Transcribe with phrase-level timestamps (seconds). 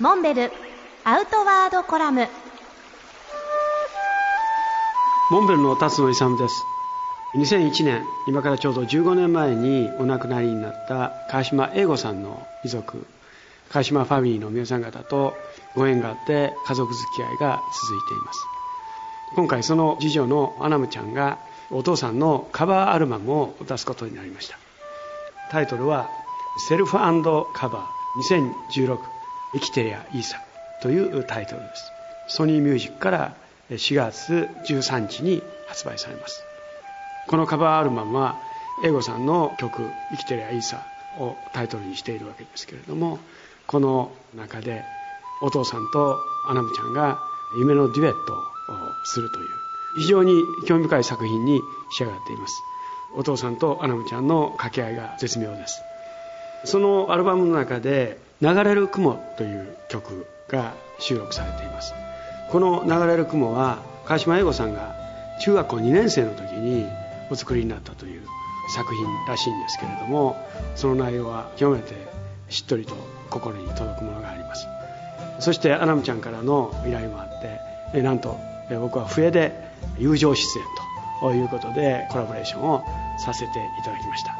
[0.00, 0.50] モンベル
[1.04, 2.26] アウトワードコラム。
[5.30, 6.54] モンベルの辰野勇です。
[7.34, 13.06] 2001年今からちょうど15年前にお亡くなりになった川島英吾さんの遺族
[13.68, 15.34] 川島ファミリーの皆さん方と
[15.76, 18.46] ご縁があって家族付き合いが続いています。
[19.36, 21.36] 今回その次女のアナムちゃんが
[21.70, 24.56] お父さんのカバーアルバムを出すことになりました。
[25.50, 26.08] タイトルは
[26.70, 29.19] 「セルフカバー2016
[29.52, 30.40] 生きてりゃいいさ」
[30.82, 31.92] というタイトルです。
[32.28, 33.34] ソニーミュージックから
[33.70, 36.42] 4月13日に発売されます。
[37.28, 38.36] このカバーアルバムは
[38.84, 40.82] 英語さんの曲「生きてりゃいいさ」
[41.18, 43.18] をタイトルにしているわけですけれども
[43.66, 44.84] この中で
[45.42, 47.18] お父さんとアナムちゃんが
[47.58, 48.36] 夢のデュエットを
[49.04, 49.46] するという
[49.98, 51.60] 非常に興味深い作品に
[51.90, 52.62] 仕上がっています。
[53.16, 55.82] お父さんとアナムちゃんの掛け合いが絶妙です。
[56.64, 61.94] そのアルバムの中で「流れる雲」という曲が収録されています。
[62.50, 64.94] この「流れる雲」は川島英吾さんが
[65.40, 66.86] 中学校2年生の時に
[67.30, 68.22] お作りになったという
[68.74, 70.36] 作品らしいんですけれども
[70.74, 71.94] その内容は極めて
[72.48, 72.94] しっとりと
[73.30, 74.66] 心に届くものがあります。
[75.38, 77.60] そしてアナムちゃんからの依頼もあって
[77.94, 78.38] えなんと
[78.80, 79.52] 僕は笛で
[79.98, 80.64] 友情出演
[81.20, 82.84] ということでコラボレーションを
[83.18, 84.36] させていただきました。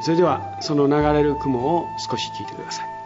[0.00, 2.97] それではその流れる雲を少し聞いてください。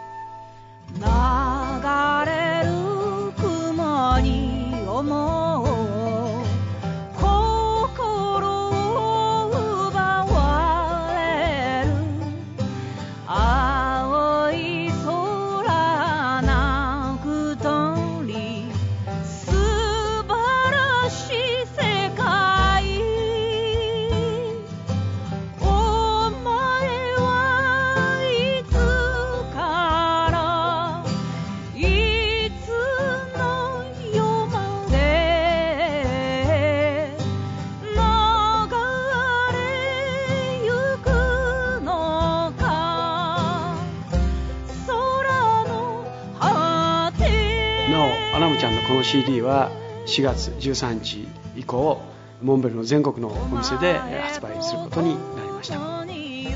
[48.33, 49.69] アナムちゃんのこの CD は
[50.07, 52.01] 4月13日以降
[52.41, 56.03] モンベルの全国のお店で発売することになりました。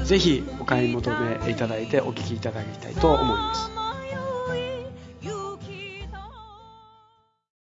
[0.04, 3.87] ぜひお買い求めいただいてお聴きいただきたいと思います。